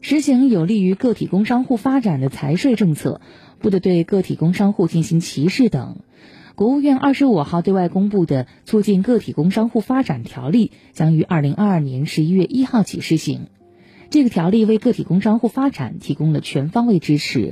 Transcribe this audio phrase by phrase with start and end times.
[0.00, 3.20] 实行有利于个体工商户发展的财税政策
[3.58, 5.98] 不得对个体工商户进行歧视等。
[6.54, 13.46] 国务院二十五号对外公布的促进个体工商户发展条例将于二零二二年十一月一号起施行。
[14.10, 17.50] 这个条例为个体工商户发展提供了全方位支持。